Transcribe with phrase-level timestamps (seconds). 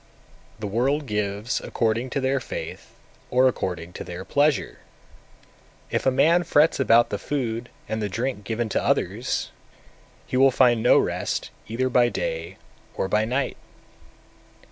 [0.59, 0.61] 249.
[0.61, 2.95] The world gives according to their faith
[3.29, 4.79] or according to their pleasure:
[5.91, 9.51] if a man frets about the food and the drink given to others,
[10.25, 12.57] he will find no rest either by day
[12.95, 13.57] or by night.